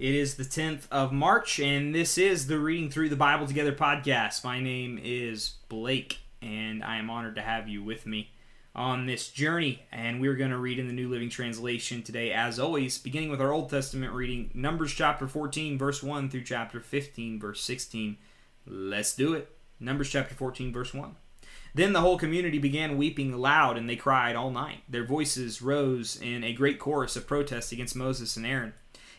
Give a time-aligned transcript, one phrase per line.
[0.00, 3.72] It is the 10th of March, and this is the Reading Through the Bible Together
[3.72, 4.42] podcast.
[4.42, 8.30] My name is Blake, and I am honored to have you with me
[8.74, 9.82] on this journey.
[9.92, 13.42] And we're going to read in the New Living Translation today, as always, beginning with
[13.42, 18.16] our Old Testament reading, Numbers chapter 14, verse 1 through chapter 15, verse 16.
[18.66, 19.54] Let's do it.
[19.80, 21.14] Numbers chapter 14, verse 1.
[21.74, 24.78] Then the whole community began weeping loud, and they cried all night.
[24.88, 28.72] Their voices rose in a great chorus of protest against Moses and Aaron.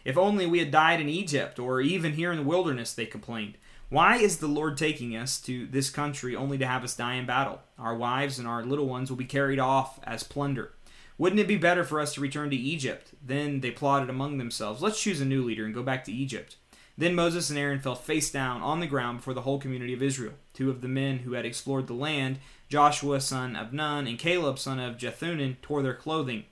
[0.04, 3.58] If only we had died in Egypt, or even here in the wilderness, they complained.
[3.90, 7.26] Why is the Lord taking us to this country only to have us die in
[7.26, 7.60] battle?
[7.78, 10.72] Our wives and our little ones will be carried off as plunder.
[11.18, 13.12] Wouldn't it be better for us to return to Egypt?
[13.22, 16.56] Then they plotted among themselves, Let's choose a new leader and go back to Egypt.
[16.98, 20.04] Then Moses and Aaron fell face down on the ground before the whole community of
[20.04, 20.34] Israel.
[20.54, 22.40] Two of the men who had explored the land,
[22.70, 26.46] Joshua son of Nun and Caleb son of Jephunneh, tore their clothing.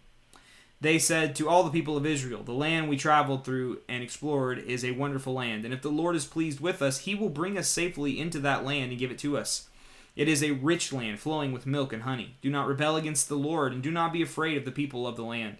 [0.82, 4.60] They said to all the people of Israel, The land we traveled through and explored
[4.60, 7.58] is a wonderful land, and if the Lord is pleased with us, he will bring
[7.58, 9.68] us safely into that land and give it to us.
[10.16, 12.38] It is a rich land flowing with milk and honey.
[12.42, 15.18] Do not rebel against the Lord, and do not be afraid of the people of
[15.18, 15.58] the land.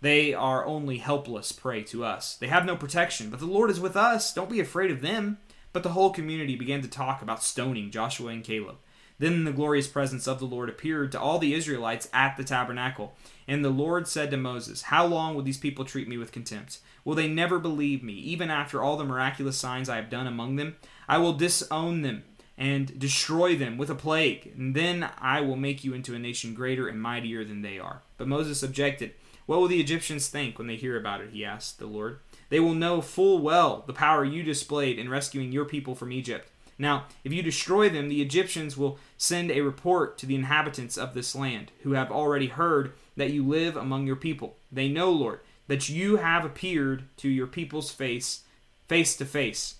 [0.00, 2.34] They are only helpless prey to us.
[2.36, 4.32] They have no protection, but the Lord is with us.
[4.32, 5.38] Don't be afraid of them.
[5.72, 8.76] But the whole community began to talk about stoning Joshua and Caleb.
[9.22, 13.14] Then the glorious presence of the Lord appeared to all the Israelites at the tabernacle.
[13.46, 16.80] And the Lord said to Moses, How long will these people treat me with contempt?
[17.04, 20.56] Will they never believe me, even after all the miraculous signs I have done among
[20.56, 20.74] them?
[21.08, 22.24] I will disown them
[22.58, 26.52] and destroy them with a plague, and then I will make you into a nation
[26.52, 28.02] greater and mightier than they are.
[28.18, 29.12] But Moses objected.
[29.46, 31.30] What will the Egyptians think when they hear about it?
[31.30, 32.18] He asked the Lord.
[32.48, 36.48] They will know full well the power you displayed in rescuing your people from Egypt.
[36.78, 41.14] Now, if you destroy them, the Egyptians will send a report to the inhabitants of
[41.14, 44.56] this land, who have already heard that you live among your people.
[44.70, 48.42] They know, Lord, that you have appeared to your people's face,
[48.88, 49.76] face to face,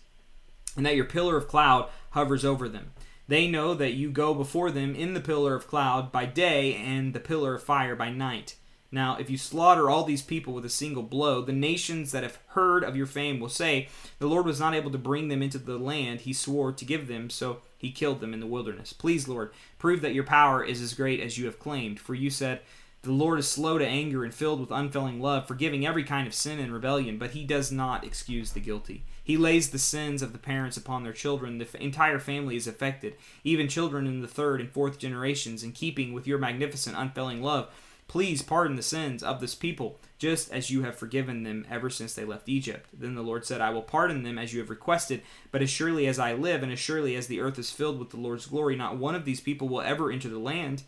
[0.76, 2.92] and that your pillar of cloud hovers over them.
[3.28, 7.14] They know that you go before them in the pillar of cloud by day and
[7.14, 8.56] the pillar of fire by night.
[8.94, 12.38] Now, if you slaughter all these people with a single blow, the nations that have
[12.48, 13.88] heard of your fame will say,
[14.18, 17.08] The Lord was not able to bring them into the land he swore to give
[17.08, 18.92] them, so he killed them in the wilderness.
[18.92, 21.98] Please, Lord, prove that your power is as great as you have claimed.
[21.98, 22.60] For you said,
[23.02, 26.34] the Lord is slow to anger and filled with unfailing love, forgiving every kind of
[26.34, 29.02] sin and rebellion, but he does not excuse the guilty.
[29.24, 31.58] He lays the sins of the parents upon their children.
[31.58, 35.72] The f- entire family is affected, even children in the third and fourth generations, in
[35.72, 37.74] keeping with your magnificent, unfailing love.
[38.08, 42.14] Please pardon the sins of this people, just as you have forgiven them ever since
[42.14, 42.90] they left Egypt.
[42.92, 46.06] Then the Lord said, I will pardon them as you have requested, but as surely
[46.06, 48.76] as I live, and as surely as the earth is filled with the Lord's glory,
[48.76, 50.82] not one of these people will ever enter the land.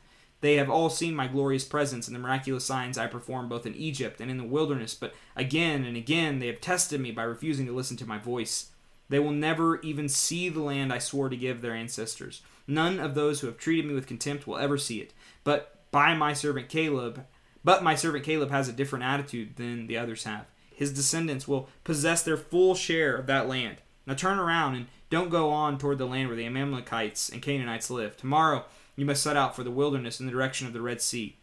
[0.44, 3.74] They have all seen my glorious presence and the miraculous signs I performed both in
[3.74, 7.64] Egypt and in the wilderness, but again and again they have tested me by refusing
[7.64, 8.70] to listen to my voice.
[9.08, 12.42] They will never even see the land I swore to give their ancestors.
[12.66, 15.14] None of those who have treated me with contempt will ever see it.
[15.44, 17.24] But by my servant Caleb,
[17.62, 20.44] but my servant Caleb has a different attitude than the others have.
[20.74, 23.76] His descendants will possess their full share of that land.
[24.04, 27.90] Now turn around and don't go on toward the land where the Amalekites and Canaanites
[27.90, 28.16] live.
[28.16, 28.64] Tomorrow
[28.96, 31.36] you must set out for the wilderness in the direction of the Red Sea.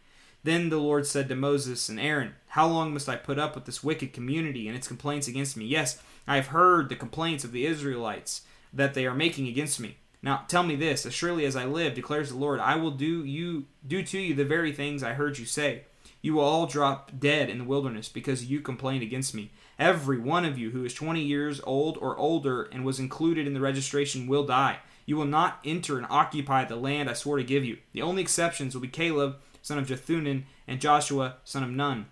[0.44, 3.64] Then the Lord said to Moses and Aaron, How long must I put up with
[3.64, 5.64] this wicked community and its complaints against me?
[5.64, 5.98] Yes,
[6.28, 9.96] I have heard the complaints of the Israelites that they are making against me.
[10.22, 13.24] Now tell me this, as surely as I live, declares the Lord, I will do
[13.24, 15.82] you do to you the very things I heard you say.
[16.20, 19.50] You will all drop dead in the wilderness because you complained against me.
[19.78, 23.54] Every one of you who is twenty years old or older and was included in
[23.54, 24.78] the registration will die.
[25.04, 27.78] You will not enter and occupy the land I swore to give you.
[27.92, 32.06] The only exceptions will be Caleb, son of Jephunneh, and Joshua, son of Nun.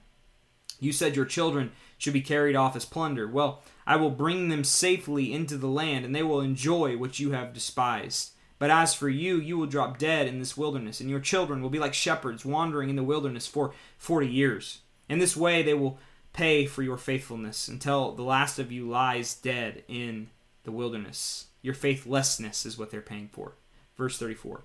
[0.80, 3.28] You said your children should be carried off as plunder.
[3.28, 7.32] Well, I will bring them safely into the land, and they will enjoy what you
[7.32, 8.30] have despised.
[8.58, 11.70] But as for you, you will drop dead in this wilderness, and your children will
[11.70, 14.80] be like shepherds wandering in the wilderness for forty years.
[15.10, 15.98] In this way, they will
[16.32, 20.30] pay for your faithfulness until the last of you lies dead in
[20.64, 21.48] the wilderness.
[21.60, 23.56] Your faithlessness is what they're paying for.
[23.96, 24.62] Verse 34.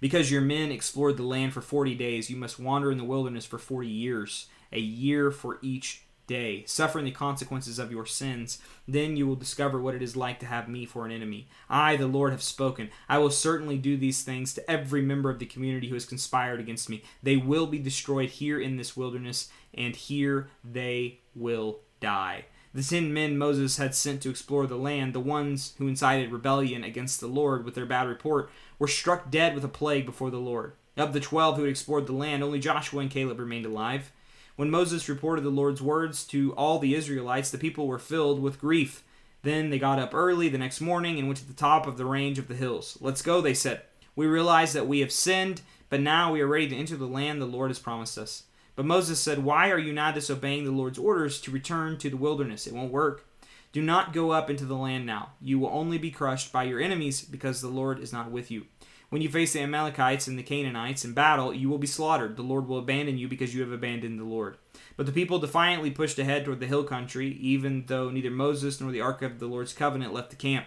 [0.00, 3.44] Because your men explored the land for 40 days, you must wander in the wilderness
[3.44, 8.58] for 40 years, a year for each day, suffering the consequences of your sins.
[8.86, 11.48] Then you will discover what it is like to have me for an enemy.
[11.70, 12.90] I, the Lord, have spoken.
[13.08, 16.60] I will certainly do these things to every member of the community who has conspired
[16.60, 17.02] against me.
[17.22, 22.44] They will be destroyed here in this wilderness, and here they will die.
[22.74, 26.84] The ten men Moses had sent to explore the land, the ones who incited rebellion
[26.84, 30.36] against the Lord with their bad report, were struck dead with a plague before the
[30.36, 30.74] Lord.
[30.94, 34.12] Of the twelve who had explored the land, only Joshua and Caleb remained alive.
[34.58, 38.60] When Moses reported the Lord's words to all the Israelites, the people were filled with
[38.60, 39.04] grief.
[39.42, 42.04] Then they got up early the next morning and went to the top of the
[42.04, 42.98] range of the hills.
[43.00, 43.82] Let's go, they said.
[44.16, 47.40] We realize that we have sinned, but now we are ready to enter the land
[47.40, 48.46] the Lord has promised us.
[48.74, 52.16] But Moses said, Why are you now disobeying the Lord's orders to return to the
[52.16, 52.66] wilderness?
[52.66, 53.28] It won't work.
[53.70, 55.34] Do not go up into the land now.
[55.40, 58.66] You will only be crushed by your enemies because the Lord is not with you.
[59.10, 62.36] When you face the Amalekites and the Canaanites in battle, you will be slaughtered.
[62.36, 64.58] The Lord will abandon you because you have abandoned the Lord.
[64.98, 68.92] But the people defiantly pushed ahead toward the hill country, even though neither Moses nor
[68.92, 70.66] the ark of the Lord's covenant left the camp.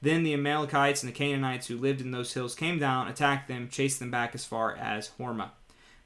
[0.00, 3.68] Then the Amalekites and the Canaanites who lived in those hills came down, attacked them,
[3.68, 5.50] chased them back as far as Hormah.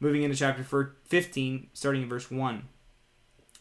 [0.00, 2.62] Moving into chapter 15, starting in verse 1.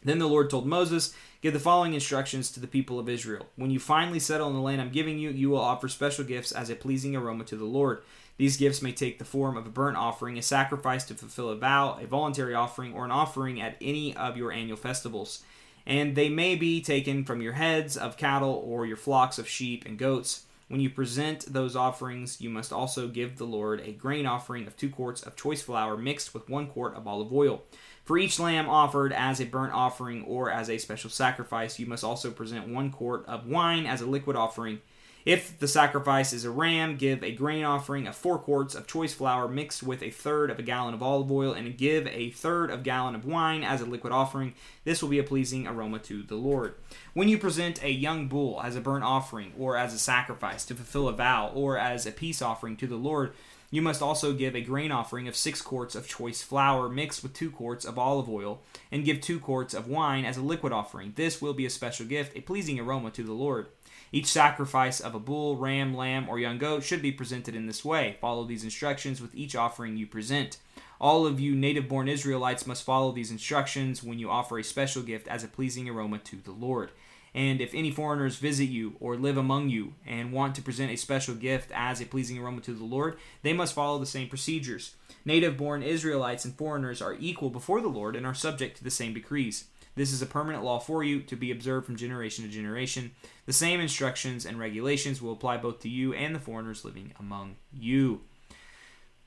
[0.03, 3.47] Then the Lord told Moses, Give the following instructions to the people of Israel.
[3.57, 6.53] When you finally settle in the land I'm giving you, you will offer special gifts
[6.53, 8.01] as a pleasing aroma to the Lord.
[8.37, 11.57] These gifts may take the form of a burnt offering, a sacrifice to fulfill a
[11.57, 15.43] vow, a voluntary offering, or an offering at any of your annual festivals.
[15.85, 19.85] And they may be taken from your heads of cattle or your flocks of sheep
[19.85, 20.45] and goats.
[20.67, 24.77] When you present those offerings, you must also give the Lord a grain offering of
[24.77, 27.63] two quarts of choice flour mixed with one quart of olive oil.
[28.03, 32.03] For each lamb offered as a burnt offering or as a special sacrifice, you must
[32.03, 34.81] also present one quart of wine as a liquid offering.
[35.25, 39.13] If the sacrifice is a ram, give a grain offering of four quarts of choice
[39.13, 42.69] flour mixed with a third of a gallon of olive oil, and give a third
[42.69, 44.53] of a gallon of wine as a liquid offering.
[44.83, 46.75] This will be a pleasing aroma to the Lord.
[47.13, 50.75] When you present a young bull as a burnt offering, or as a sacrifice to
[50.75, 53.31] fulfill a vow, or as a peace offering to the Lord,
[53.71, 57.33] you must also give a grain offering of six quarts of choice flour mixed with
[57.33, 58.61] two quarts of olive oil,
[58.91, 61.13] and give two quarts of wine as a liquid offering.
[61.15, 63.67] This will be a special gift, a pleasing aroma to the Lord.
[64.13, 67.83] Each sacrifice of a bull, ram, lamb, or young goat should be presented in this
[67.83, 68.17] way.
[68.21, 70.57] Follow these instructions with each offering you present.
[71.01, 75.01] All of you native born Israelites must follow these instructions when you offer a special
[75.01, 76.91] gift as a pleasing aroma to the Lord.
[77.33, 80.95] And if any foreigners visit you or live among you and want to present a
[80.95, 84.93] special gift as a pleasing aroma to the Lord, they must follow the same procedures.
[85.25, 88.91] Native born Israelites and foreigners are equal before the Lord and are subject to the
[88.91, 89.65] same decrees.
[89.95, 93.11] This is a permanent law for you to be observed from generation to generation.
[93.45, 97.57] The same instructions and regulations will apply both to you and the foreigners living among
[97.71, 98.21] you.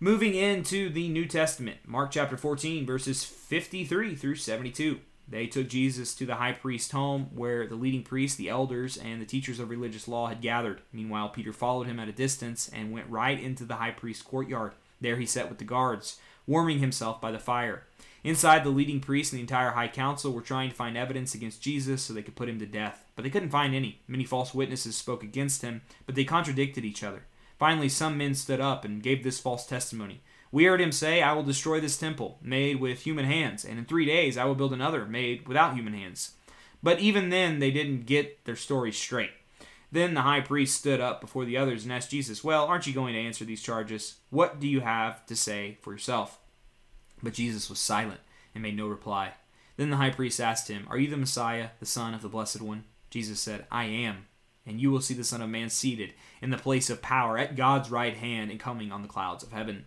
[0.01, 5.01] Moving into the New Testament, Mark chapter 14, verses 53 through 72.
[5.29, 9.21] They took Jesus to the high priest's home, where the leading priests, the elders, and
[9.21, 10.83] the teachers of religious law had gathered.
[10.93, 14.73] Meanwhile, Peter followed him at a distance and went right into the high priest's courtyard.
[15.01, 17.85] There he sat with the guards, warming himself by the fire.
[18.25, 21.63] Inside, the leading priests and the entire high council were trying to find evidence against
[21.63, 23.05] Jesus so they could put him to death.
[23.15, 24.01] But they couldn't find any.
[24.09, 27.27] Many false witnesses spoke against him, but they contradicted each other.
[27.59, 30.21] Finally, some men stood up and gave this false testimony.
[30.53, 33.85] We heard him say, I will destroy this temple, made with human hands, and in
[33.85, 36.33] three days I will build another, made without human hands.
[36.83, 39.33] But even then, they didn't get their story straight.
[39.91, 42.93] Then the high priest stood up before the others and asked Jesus, Well, aren't you
[42.93, 44.17] going to answer these charges?
[44.31, 46.39] What do you have to say for yourself?
[47.23, 48.21] But Jesus was silent
[48.55, 49.33] and made no reply.
[49.77, 52.61] Then the high priest asked him, Are you the Messiah, the Son of the Blessed
[52.61, 52.85] One?
[53.11, 54.27] Jesus said, I am.
[54.67, 57.57] And you will see the Son of Man seated in the place of power at
[57.57, 59.87] God's right hand and coming on the clouds of heaven.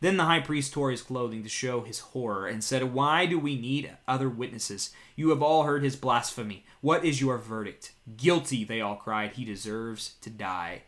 [0.00, 3.38] Then the high priest tore his clothing to show his horror and said, Why do
[3.38, 4.90] we need other witnesses?
[5.14, 6.64] You have all heard his blasphemy.
[6.80, 7.92] What is your verdict?
[8.16, 9.32] Guilty, they all cried.
[9.32, 10.82] He deserves to die.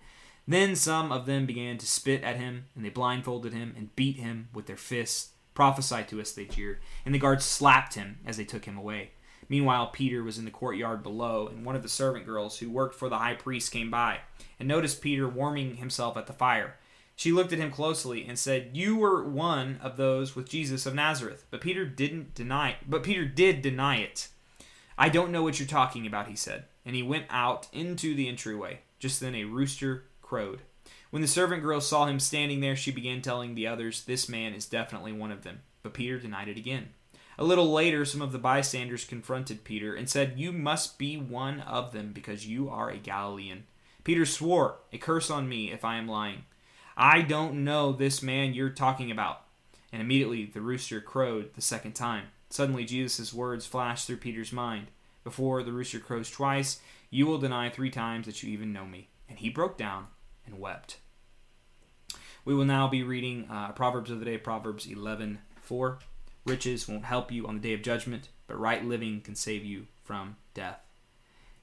[0.49, 4.16] Then some of them began to spit at him, and they blindfolded him and beat
[4.16, 5.32] him with their fists.
[5.54, 9.11] Prophesy to us, they jeered, and the guards slapped him as they took him away.
[9.49, 12.94] Meanwhile, Peter was in the courtyard below, and one of the servant girls who worked
[12.94, 14.21] for the high priest came by
[14.59, 16.76] and noticed Peter warming himself at the fire.
[17.16, 20.94] She looked at him closely and said, "You were one of those with Jesus of
[20.94, 22.71] Nazareth." But Peter didn't deny.
[22.71, 22.76] It.
[22.88, 24.28] But Peter did deny it.
[24.97, 28.28] "I don't know what you're talking about," he said, and he went out into the
[28.28, 28.80] entryway.
[28.99, 30.62] Just then a rooster crowed.
[31.12, 34.54] When the servant girl saw him standing there, she began telling the others, "This man
[34.54, 36.95] is definitely one of them." But Peter denied it again.
[37.37, 41.61] A little later, some of the bystanders confronted Peter and said, You must be one
[41.61, 43.64] of them because you are a Galilean.
[44.04, 46.47] Peter swore, A curse on me if I am lying.
[46.97, 49.42] I don't know this man you're talking about.
[49.92, 52.28] And immediately the rooster crowed the second time.
[52.49, 54.87] Suddenly Jesus' words flashed through Peter's mind.
[55.25, 59.09] Before the rooster crows twice, you will deny three times that you even know me.
[59.28, 60.07] And he broke down
[60.46, 60.99] and wept.
[62.44, 65.99] We will now be reading uh, Proverbs of the day, Proverbs 11 4.
[66.44, 69.87] Riches won't help you on the day of judgment, but right living can save you
[70.02, 70.80] from death.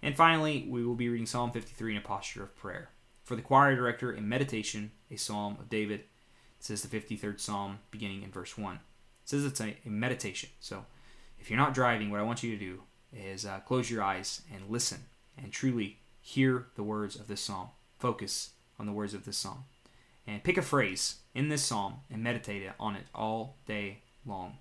[0.01, 2.89] And finally, we will be reading Psalm 53 in a posture of prayer.
[3.23, 5.99] For the choir director, in meditation, a psalm of David.
[5.99, 8.75] It says the 53rd psalm, beginning in verse 1.
[8.75, 8.81] It
[9.25, 10.49] says it's a, a meditation.
[10.59, 10.85] So
[11.37, 12.81] if you're not driving, what I want you to do
[13.13, 15.05] is uh, close your eyes and listen
[15.37, 17.69] and truly hear the words of this psalm.
[17.97, 19.65] Focus on the words of this psalm.
[20.25, 24.57] And pick a phrase in this psalm and meditate on it all day long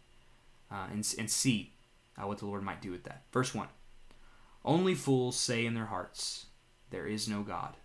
[0.71, 1.75] uh, and, and see
[2.17, 3.23] uh, what the Lord might do with that.
[3.33, 3.69] Verse 1
[4.65, 6.47] Only fools say in their hearts,
[6.91, 7.77] There is no God.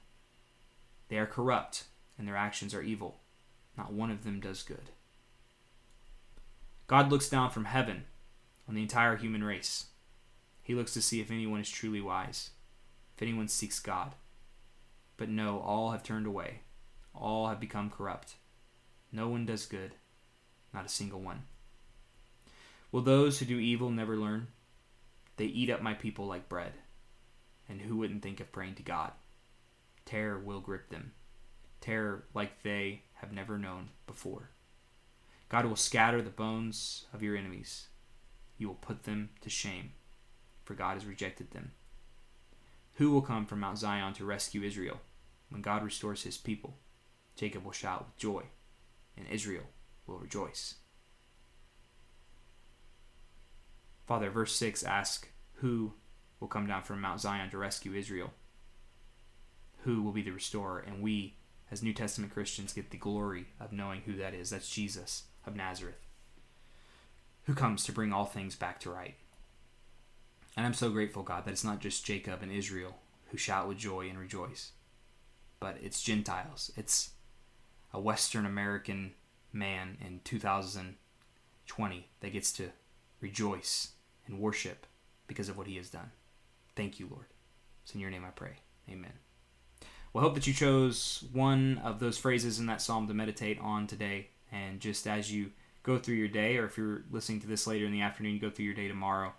[1.10, 1.86] They are corrupt,
[2.18, 3.20] and their actions are evil.
[3.78, 4.90] Not one of them does good.
[6.88, 8.06] God looks down from heaven
[8.68, 9.88] on the entire human race.
[10.62, 12.52] He looks to see if anyone is truly wise,
[13.16, 14.14] if anyone seeks God.
[15.18, 16.62] But no, all have turned away.
[17.14, 18.36] All have become corrupt.
[19.12, 19.96] No one does good,
[20.74, 21.44] not a single one.
[22.92, 24.48] Will those who do evil never learn?
[25.38, 26.74] They eat up my people like bread.
[27.70, 29.12] And who wouldn't think of praying to God?
[30.06, 31.14] Terror will grip them,
[31.80, 34.50] terror like they have never known before.
[35.50, 37.88] God will scatter the bones of your enemies.
[38.58, 39.92] You will put them to shame,
[40.66, 41.72] for God has rejected them.
[42.96, 45.00] Who will come from Mount Zion to rescue Israel?
[45.50, 46.78] When God restores his people,
[47.36, 48.44] Jacob will shout with joy,
[49.18, 49.64] and Israel
[50.06, 50.76] will rejoice.
[54.06, 55.94] Father, verse 6 asks, Who
[56.40, 58.32] will come down from Mount Zion to rescue Israel?
[59.84, 60.80] Who will be the restorer?
[60.80, 61.36] And we,
[61.72, 64.50] as New Testament Christians, get the glory of knowing who that is.
[64.50, 66.06] That's Jesus of Nazareth,
[67.46, 69.16] who comes to bring all things back to right.
[70.56, 72.96] And I'm so grateful, God, that it's not just Jacob and Israel
[73.30, 74.72] who shout with joy and rejoice,
[75.60, 76.72] but it's Gentiles.
[76.78, 77.12] It's
[77.92, 79.14] a Western American
[79.52, 82.70] man in 2020 that gets to
[83.22, 83.94] rejoice
[84.28, 84.86] and worship
[85.28, 86.12] because of what he has done.
[86.76, 87.26] Thank you, Lord.
[87.84, 88.58] It's in your name I pray.
[88.90, 89.14] Amen.
[90.12, 93.60] Well, I hope that you chose one of those phrases in that psalm to meditate
[93.60, 94.28] on today.
[94.52, 97.86] And just as you go through your day, or if you're listening to this later
[97.86, 99.34] in the afternoon, go through your day tomorrow,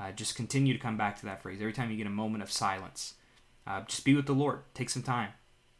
[0.00, 1.60] uh, just continue to come back to that phrase.
[1.60, 3.14] Every time you get a moment of silence,
[3.66, 4.60] uh, just be with the Lord.
[4.72, 5.30] Take some time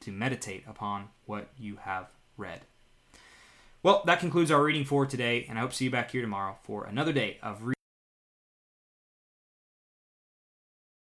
[0.00, 2.60] to meditate upon what you have read.
[3.82, 6.20] Well, that concludes our reading for today, and I hope to see you back here
[6.20, 7.79] tomorrow for another day of reading.